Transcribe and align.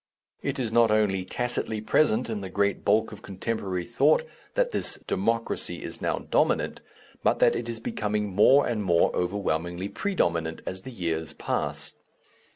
It 0.41 0.57
is 0.57 0.71
not 0.71 0.89
only 0.89 1.23
tacitly 1.25 1.79
present 1.79 2.27
in 2.27 2.41
the 2.41 2.49
great 2.49 2.83
bulk 2.83 3.11
of 3.11 3.21
contemporary 3.21 3.85
thought 3.85 4.23
that 4.55 4.71
this 4.71 4.97
"Democracy" 5.05 5.83
is 5.83 6.01
now 6.01 6.25
dominant, 6.31 6.81
but 7.21 7.37
that 7.37 7.55
it 7.55 7.69
is 7.69 7.79
becoming 7.79 8.33
more 8.33 8.65
and 8.65 8.83
more 8.83 9.15
overwhelmingly 9.15 9.89
predominant 9.89 10.63
as 10.65 10.81
the 10.81 10.91
years 10.91 11.33
pass. 11.33 11.93